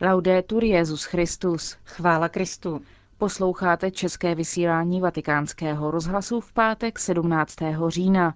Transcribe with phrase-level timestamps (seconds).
[0.00, 1.76] Laudetur Jezus Christus.
[1.84, 2.80] Chvála Kristu.
[3.18, 7.56] Posloucháte české vysílání Vatikánského rozhlasu v pátek 17.
[7.88, 8.34] října.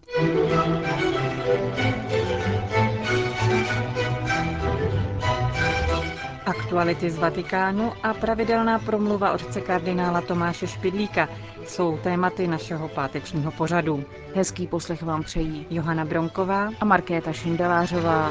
[6.47, 11.29] Aktuality z Vatikánu a pravidelná promluva otce kardinála Tomáše Špidlíka
[11.67, 14.05] jsou tématy našeho pátečního pořadu.
[14.35, 18.31] Hezký poslech vám přejí Johana Bronková a Markéta Šindelářová.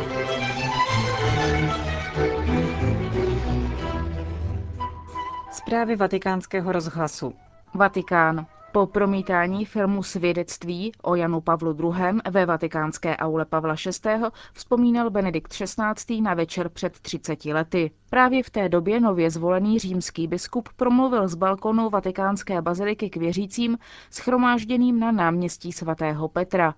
[5.69, 7.33] Zprávy vatikánského rozhlasu.
[7.73, 8.46] Vatikán.
[8.71, 12.19] Po promítání filmu Svědectví o Janu Pavlu II.
[12.29, 14.11] ve vatikánské aule Pavla VI.
[14.54, 16.21] vzpomínal Benedikt XVI.
[16.21, 17.91] na večer před 30 lety.
[18.10, 23.77] Právě v té době nově zvolený římský biskup promluvil z balkonu vatikánské baziliky k věřícím
[24.11, 26.74] schromážděným na náměstí svatého Petra.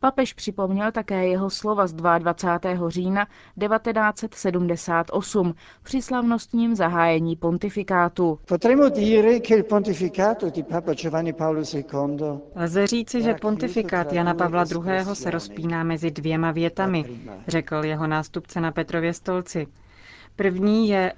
[0.00, 2.90] Papež připomněl také jeho slova z 22.
[2.90, 3.26] října
[3.60, 8.38] 1978 při slavnostním zahájení pontifikátu.
[12.56, 15.14] Lze říci, že pontifikát Jana Pavla II.
[15.14, 17.04] se rozpíná mezi dvěma větami,
[17.48, 19.66] řekl jeho nástupce na Petrově stolci.
[20.40, 21.12] První je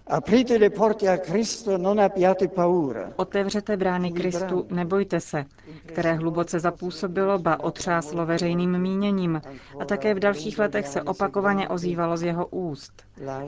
[3.16, 5.44] Otevřete brány Kristu, nebojte se,
[5.86, 9.42] které hluboce zapůsobilo, ba otřáslo veřejným míněním
[9.80, 13.02] a také v dalších letech se opakovaně ozývalo z jeho úst.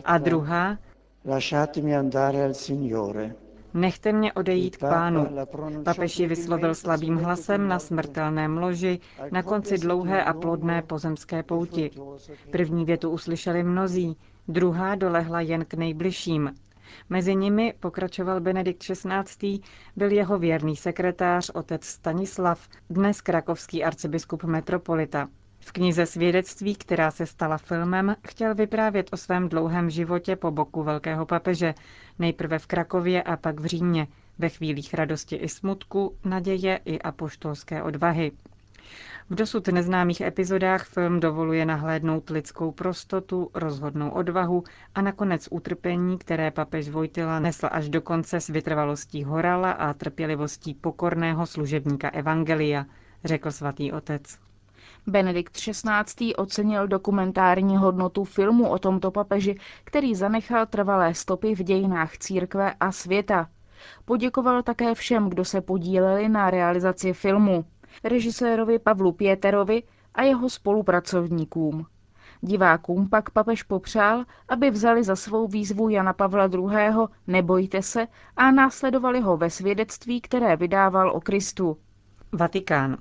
[0.05, 0.79] A druhá
[3.75, 5.29] Nechte mě odejít k pánu.
[5.85, 11.91] Papež ji vyslovil slabým hlasem na smrtelném loži na konci dlouhé a plodné pozemské pouti.
[12.51, 14.17] První větu uslyšeli mnozí,
[14.49, 16.55] druhá dolehla jen k nejbližším.
[17.11, 19.61] Mezi nimi, pokračoval Benedikt XVI.,
[19.97, 25.29] byl jeho věrný sekretář otec Stanislav, dnes krakovský arcibiskup metropolita.
[25.61, 30.83] V knize Svědectví, která se stala filmem, chtěl vyprávět o svém dlouhém životě po boku
[30.83, 31.75] velkého papeže,
[32.19, 34.07] nejprve v Krakově a pak v Římě,
[34.39, 38.33] ve chvílích radosti i smutku, naděje i apoštolské odvahy.
[39.31, 44.65] V dosud neznámých epizodách film dovoluje nahlédnout lidskou prostotu, rozhodnou odvahu
[44.95, 50.75] a nakonec utrpení, které papež Vojtila nesl až do konce s vytrvalostí horala a trpělivostí
[50.75, 52.87] pokorného služebníka Evangelia,
[53.25, 54.39] řekl svatý otec.
[55.07, 56.35] Benedikt XVI.
[56.37, 62.93] ocenil dokumentární hodnotu filmu o tomto papeži, který zanechal trvalé stopy v dějinách církve a
[62.93, 63.49] světa.
[64.05, 67.65] Poděkoval také všem, kdo se podíleli na realizaci filmu
[68.05, 69.83] režisérovi Pavlu Pěterovi
[70.15, 71.87] a jeho spolupracovníkům.
[72.41, 77.07] Divákům pak papež popřál, aby vzali za svou výzvu Jana Pavla II.
[77.27, 78.07] Nebojte se
[78.37, 81.77] a následovali ho ve svědectví, které vydával o Kristu.
[82.33, 82.97] Vatikán.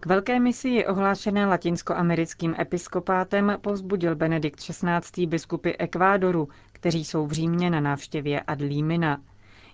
[0.00, 5.26] K velké misii ohlášené latinskoamerickým episkopátem povzbudil Benedikt XVI.
[5.26, 9.20] biskupy Ekvádoru, kteří jsou v Římě na návštěvě ad Límina.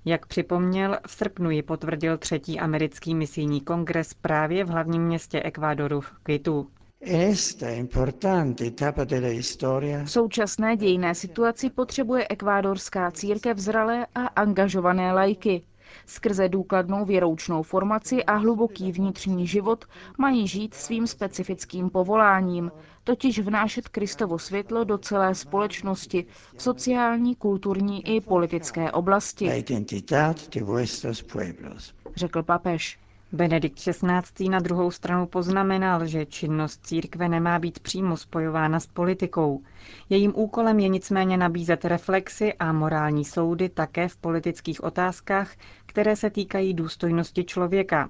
[0.04, 6.00] Jak připomněl, v srpnu ji potvrdil třetí americký misijní kongres právě v hlavním městě Ekvádoru
[6.00, 6.70] v Kvitu.
[10.04, 15.62] V současné dějné situaci potřebuje ekvádorská církev zralé a angažované lajky.
[16.06, 19.84] Skrze důkladnou věroučnou formaci a hluboký vnitřní život
[20.19, 22.71] mají žít svým specifickým povoláním,
[23.04, 26.26] totiž vnášet Kristovo světlo do celé společnosti
[26.56, 29.65] v sociální, kulturní i politické oblasti.
[32.16, 32.99] Řekl papež.
[33.33, 34.49] Benedikt XVI.
[34.49, 39.61] na druhou stranu poznamenal, že činnost církve nemá být přímo spojována s politikou.
[40.11, 45.50] Jejím úkolem je nicméně nabízet reflexy a morální soudy také v politických otázkách,
[45.87, 48.09] které se týkají důstojnosti člověka.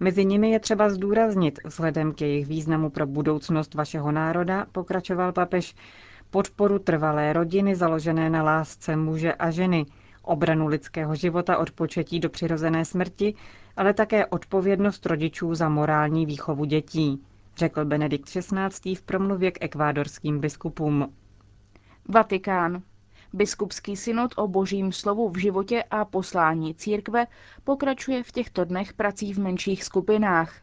[0.00, 5.74] Mezi nimi je třeba zdůraznit, vzhledem k jejich významu pro budoucnost vašeho národa, pokračoval papež,
[6.30, 9.86] podporu trvalé rodiny založené na lásce muže a ženy,
[10.22, 13.34] obranu lidského života od početí do přirozené smrti,
[13.76, 17.22] ale také odpovědnost rodičů za morální výchovu dětí,
[17.56, 18.94] řekl Benedikt XVI.
[18.94, 21.12] v promluvě k ekvádorským biskupům.
[22.08, 22.82] Vatikán.
[23.32, 27.26] Biskupský synod o božím slovu v životě a poslání církve
[27.64, 30.54] pokračuje v těchto dnech prací v menších skupinách.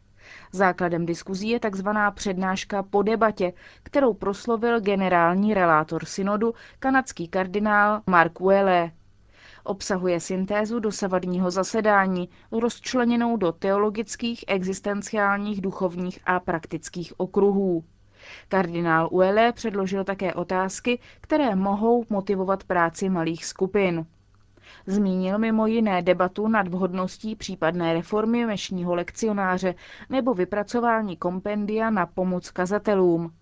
[0.52, 1.88] Základem diskuzí je tzv.
[2.14, 3.52] přednáška po debatě,
[3.82, 8.90] kterou proslovil generální relátor synodu, kanadský kardinál Mark Welle.
[9.68, 17.84] Obsahuje syntézu dosavadního zasedání, rozčleněnou do teologických, existenciálních, duchovních a praktických okruhů.
[18.48, 24.06] Kardinál Uele předložil také otázky, které mohou motivovat práci malých skupin.
[24.86, 29.74] Zmínil mimo jiné debatu nad vhodností případné reformy mešního lekcionáře
[30.10, 33.32] nebo vypracování kompendia na pomoc kazatelům.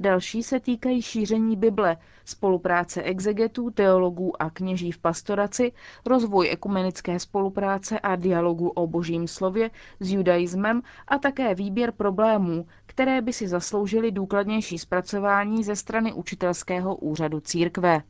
[0.00, 5.72] Další se týkají šíření Bible, spolupráce exegetů, teologů a kněží v pastoraci,
[6.06, 9.70] rozvoj ekumenické spolupráce a dialogu o božím slově
[10.00, 16.96] s judaismem a také výběr problémů, které by si zasloužily důkladnější zpracování ze strany učitelského
[16.96, 18.02] úřadu církve.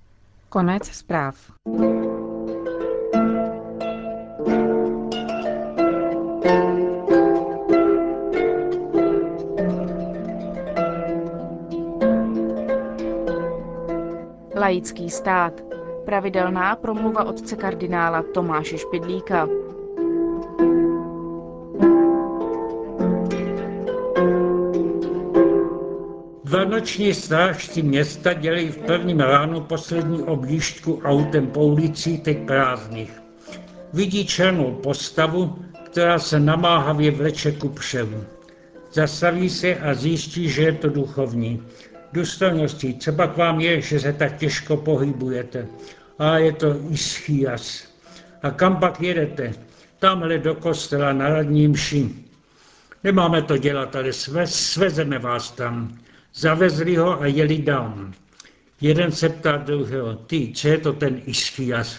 [0.48, 1.52] Konec zpráv.
[14.72, 15.60] Laický stát.
[16.04, 19.48] Pravidelná promluva otce kardinála Tomáše Špidlíka.
[26.44, 33.22] Vánoční strážci města dělají v prvním ránu poslední objížďku autem po ulici teď prázdných.
[33.92, 35.54] Vidí černou postavu,
[35.84, 38.24] která se namáhavě vleče ku převu.
[38.92, 41.62] Zastaví se a zjistí, že je to duchovní
[42.12, 42.94] důstojnosti.
[42.94, 45.66] Co pak vám je, že se tak těžko pohybujete?
[46.18, 47.88] A je to Ischias.
[48.42, 49.52] A kam pak jedete?
[49.98, 52.10] Tamhle do kostela na radní mši.
[53.04, 55.98] Nemáme to dělat, ale sve, svezeme vás tam.
[56.34, 58.14] Zavezli ho a jeli dám.
[58.80, 61.96] Jeden se ptá druhého, ty, co je to ten Ischias?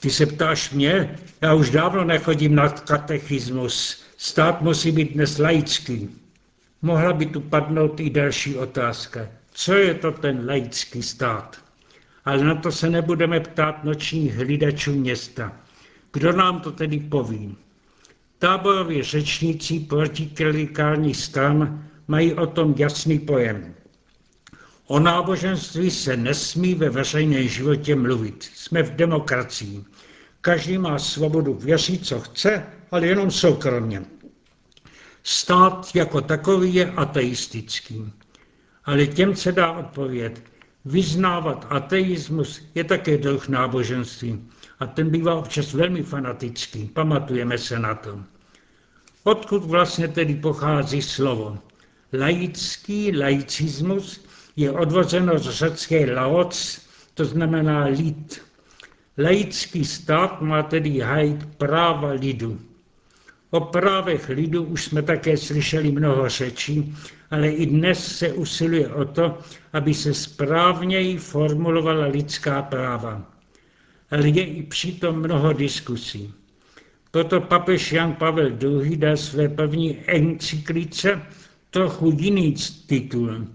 [0.00, 1.18] Ty se ptáš mě?
[1.40, 4.02] Já už dávno nechodím na katechismus.
[4.16, 6.25] Stát musí být dnes laický.
[6.82, 9.28] Mohla by tu padnout i další otázka.
[9.52, 11.56] Co je to ten laický stát?
[12.24, 15.52] Ale na to se nebudeme ptát nočních hlídačů města.
[16.12, 17.56] Kdo nám to tedy poví?
[18.38, 23.74] Táborově řečníci protiklerikálních stran mají o tom jasný pojem.
[24.86, 28.50] O náboženství se nesmí ve veřejném životě mluvit.
[28.54, 29.84] Jsme v demokracii.
[30.40, 34.02] Každý má svobodu věřit, co chce, ale jenom soukromně.
[35.28, 38.12] Stát jako takový je ateistický.
[38.84, 40.42] Ale těm se dá odpovědět.
[40.84, 44.48] Vyznávat ateismus je také druh náboženství.
[44.80, 46.84] A ten bývá občas velmi fanatický.
[46.88, 48.20] Pamatujeme se na to.
[49.24, 51.58] Odkud vlastně tedy pochází slovo?
[52.12, 54.24] Laický laicismus
[54.56, 56.80] je odvozeno z řecké laoc,
[57.14, 58.42] to znamená lid.
[59.18, 62.60] Laický stát má tedy hájit práva lidu.
[63.50, 66.94] O právech lidu už jsme také slyšeli mnoho řečí,
[67.30, 69.38] ale i dnes se usiluje o to,
[69.72, 73.22] aby se správněji formulovala lidská práva.
[74.10, 76.34] Ale je i přitom mnoho diskusí.
[77.10, 78.96] Proto papež Jan Pavel II.
[78.96, 81.22] dal své první encyklice
[81.70, 82.54] trochu jiný
[82.86, 83.46] titul.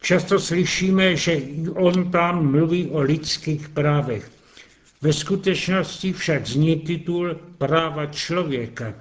[0.00, 1.40] Často slyšíme, že
[1.74, 4.30] on tam mluví o lidských právech.
[5.02, 8.94] Ve skutečnosti však zní titul Práva člověka.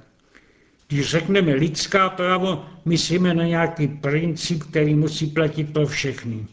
[0.93, 6.47] Když řekneme lidská právo, myslíme na nějaký princip, který musí platit pro všechny.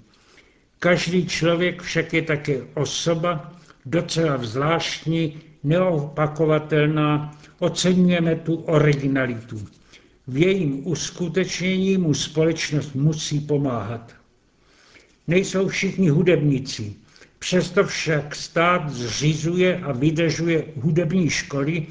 [0.79, 3.53] Každý člověk však je také osoba,
[3.87, 9.67] docela zvláštní, neopakovatelná, oceňujeme tu originalitu.
[10.27, 14.15] V jejím uskutečnění mu společnost musí pomáhat.
[15.29, 16.95] Nejsou všichni hudebníci,
[17.39, 21.87] přesto však stát zřizuje a vydržuje hudební školy,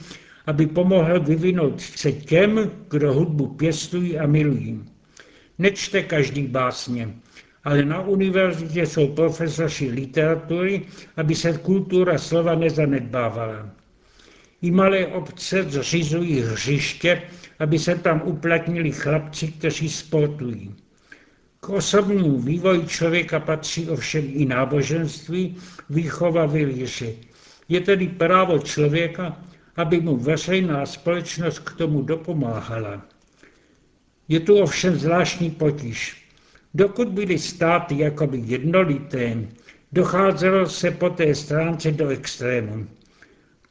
[0.49, 4.83] aby pomohl vyvinout se těm, kdo hudbu pěstují a milují.
[5.59, 7.09] Nečte každý básně,
[7.63, 10.81] ale na univerzitě jsou profesoři literatury,
[11.17, 13.69] aby se kultura slova nezanedbávala.
[14.61, 17.21] I malé obce zřizují hřiště,
[17.59, 20.75] aby se tam uplatnili chlapci, kteří sportují.
[21.59, 25.55] K osobnímu vývoji člověka patří ovšem i náboženství,
[25.89, 27.13] výchova vyvíře.
[27.69, 29.37] Je tedy právo člověka,
[29.79, 33.01] aby mu veřejná společnost k tomu dopomáhala.
[34.27, 36.27] Je tu ovšem zvláštní potíž.
[36.73, 39.37] Dokud byly státy jakoby jednolité,
[39.91, 42.87] docházelo se po té stránce do extrému.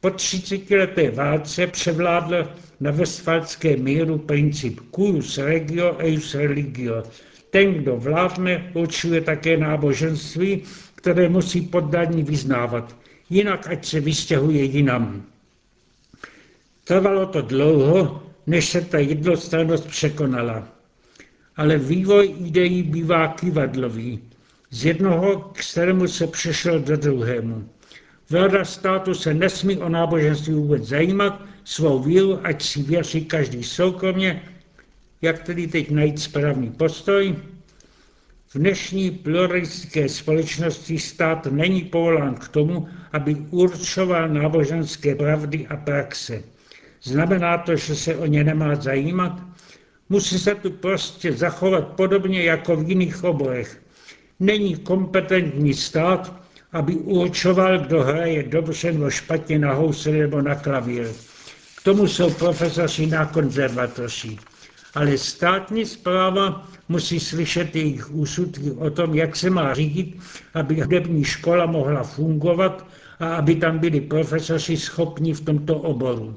[0.01, 2.47] Po 30 leté válce převládl
[2.79, 7.03] na Westfalské míru princip cuius regio eus religio.
[7.49, 10.63] Ten, kdo vládne, určuje také náboženství,
[10.95, 12.95] které musí poddaní vyznávat.
[13.29, 15.25] Jinak ať se vystěhuje jinam.
[16.89, 20.67] Trvalo to dlouho, než se ta jednostrannost překonala.
[21.55, 24.19] Ale vývoj ideí bývá kivadlový.
[24.69, 27.69] Z jednoho extrému se přešel do druhému.
[28.29, 34.41] Vláda státu se nesmí o náboženství vůbec zajímat, svou víru, ať si věří každý soukromně,
[35.21, 37.35] jak tedy teď najít správný postoj.
[38.47, 46.43] V dnešní pluralistické společnosti stát není povolán k tomu, aby určoval náboženské pravdy a praxe.
[47.03, 49.41] Znamená to, že se o ně nemá zajímat?
[50.09, 53.81] Musí se tu prostě zachovat podobně jako v jiných oborech.
[54.39, 56.35] Není kompetentní stát,
[56.71, 61.07] aby určoval, kdo hraje dobře nebo špatně na housle nebo na klavír.
[61.77, 64.37] K tomu jsou profesoři na konzervatoři.
[64.95, 70.17] Ale státní zpráva musí slyšet jejich úsudky o tom, jak se má řídit,
[70.53, 72.87] aby hudební škola mohla fungovat
[73.19, 76.35] a aby tam byli profesoři schopní v tomto oboru.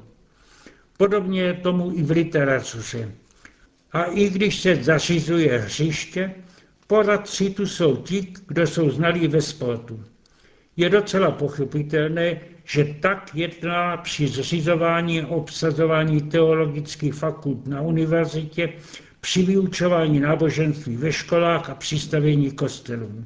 [1.03, 3.11] Podobně je tomu i v literatuře.
[3.91, 6.31] A i když se zařizuje hřiště,
[6.87, 10.03] poradci tu jsou ti, kdo jsou znalí ve sportu.
[10.77, 18.73] Je docela pochopitelné, že tak jedná při zřizování a obsazování teologických fakult na univerzitě,
[19.21, 23.25] při vyučování náboženství ve školách a při stavění kostelů.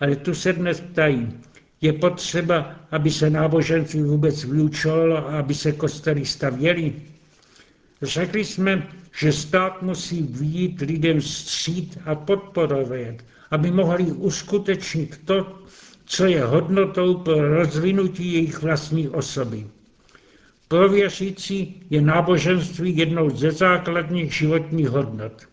[0.00, 1.28] Ale tu se dnes ptají,
[1.80, 6.92] je potřeba, aby se náboženství vůbec vyučovalo a aby se kostely stavěly?
[8.02, 13.14] Řekli jsme, že stát musí výjít lidem střít a podporovat,
[13.50, 15.58] aby mohli uskutečnit to,
[16.04, 19.66] co je hodnotou pro rozvinutí jejich vlastní osoby.
[20.68, 25.47] Pro věřící je náboženství jednou ze základních životních hodnot.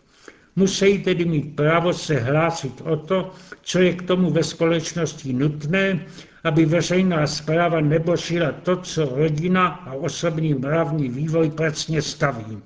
[0.57, 3.31] Musí tedy mít právo se hlásit o to,
[3.61, 6.05] co je k tomu ve společnosti nutné,
[6.43, 12.57] aby veřejná zpráva nebořila to, co rodina a osobní mravní vývoj pracně staví.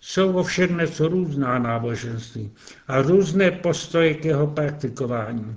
[0.00, 2.50] Jsou ovšem dnes různá náboženství
[2.88, 5.56] a různé postoje k jeho praktikování.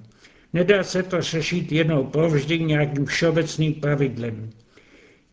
[0.53, 4.49] Nedá se to řešit jenom provždy nějakým všeobecným pravidlem.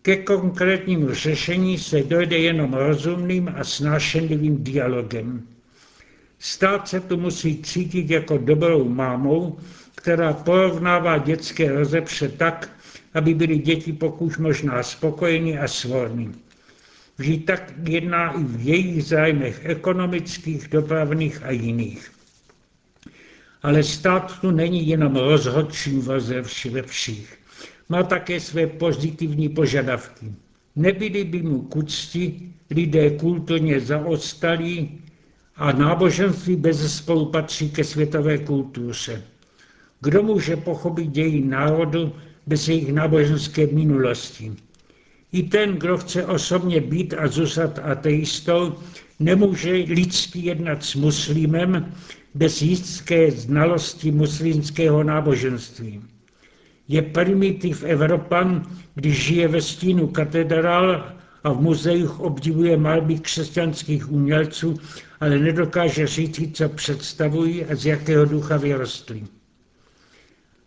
[0.02, 5.46] Ke konkrétnímu řešení se dojde jenom rozumným a snášenlivým dialogem.
[6.42, 9.58] Stát se tu musí cítit jako dobrou mámou,
[9.94, 12.70] která porovnává dětské rozepře tak,
[13.14, 16.34] aby byly děti pokud možná spokojení a svorní.
[17.18, 22.10] Vždy tak jedná i v jejich zájmech ekonomických, dopravných a jiných.
[23.62, 26.02] Ale stát tu není jenom rozhodčím
[26.70, 27.38] ve vších.
[27.88, 30.32] Má také své pozitivní požadavky.
[30.76, 35.00] Nebyli by mu k úcti lidé kulturně zaostalí
[35.60, 39.22] a náboženství bez spolu patří ke světové kultuře.
[40.00, 42.12] Kdo může pochopit ději národu
[42.46, 44.52] bez jejich náboženské minulosti?
[45.32, 48.74] I ten, kdo chce osobně být a zůstat ateistou,
[49.18, 51.92] nemůže lidsky jednat s muslimem
[52.34, 56.00] bez jistské znalosti muslimského náboženství.
[56.88, 61.12] Je primitiv Evropan, když žije ve stínu katedrál
[61.44, 64.76] a v muzeích obdivuje malby křesťanských umělců,
[65.20, 69.22] ale nedokáže říct, co představují a z jakého ducha vyrostli.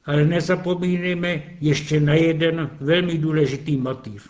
[0.05, 4.29] Ale nezapomínejme ještě na jeden velmi důležitý motiv.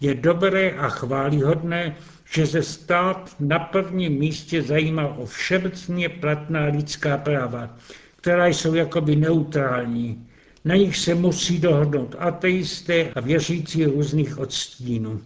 [0.00, 1.96] Je dobré a chválihodné,
[2.32, 7.76] že se stát na prvním místě zajímá o všeobecně platná lidská práva,
[8.16, 10.26] která jsou jakoby neutrální.
[10.64, 15.20] Na nich se musí dohodnout ateisté a věřící různých odstínů.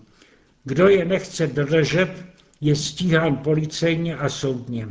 [0.64, 2.24] Kdo je nechce dodržet,
[2.60, 4.88] je stíhán policejně a soudně.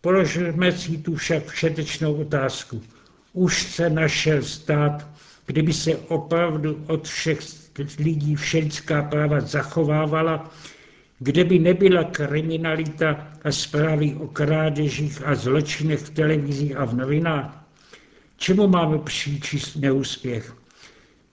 [0.00, 2.82] Položíme si tu však všetečnou otázku.
[3.32, 5.08] Už se našel stát,
[5.46, 7.38] kdyby se opravdu od všech
[7.98, 10.50] lidí všelidská práva zachovávala,
[11.18, 17.64] kde by nebyla kriminalita a zprávy o krádežích a zločinech v televizi a v novinách?
[18.36, 20.54] Čemu máme příčíst neúspěch?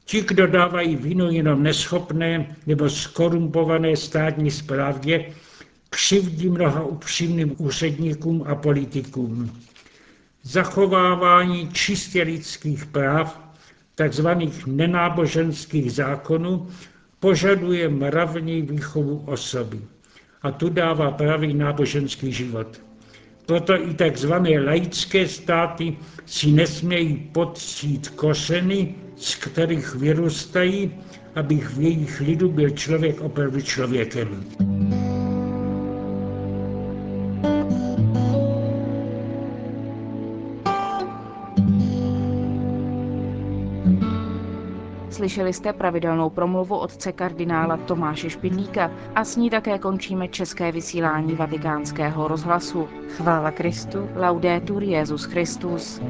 [0.05, 5.33] Ti, kdo dávají vinu jenom neschopné nebo skorumpované státní správě,
[5.89, 9.62] křivdí mnoha upřímným úředníkům a politikům.
[10.43, 13.39] Zachovávání čistě lidských práv,
[13.95, 16.67] takzvaných nenáboženských zákonů,
[17.19, 19.81] požaduje mravní výchovu osoby.
[20.41, 22.81] A tu dává pravý náboženský život.
[23.45, 30.91] Proto i takzvané laické státy si nesmějí podcít kořeny, z kterých vyrůstají,
[31.35, 34.45] aby v jejich lidu byl člověk opravdu člověkem.
[45.15, 51.36] Slyšeli jste pravidelnou promluvu otce kardinála Tomáše Špidlíka a s ní také končíme české vysílání
[51.36, 52.88] vatikánského rozhlasu.
[53.10, 54.10] Chvála Kristu.
[54.15, 56.01] Laudetur Jezus Christus.